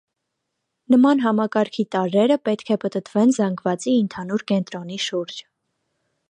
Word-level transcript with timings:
Նման 0.93 1.19
համակարգի 1.25 1.85
տարրերը 1.95 2.37
պետք 2.49 2.71
է 2.77 2.79
պտտվեն 2.85 3.35
զանգվածի 3.37 3.95
ընդհանուր 3.99 4.47
կենտրոնի 4.55 4.99
շուրջ։ 5.09 5.39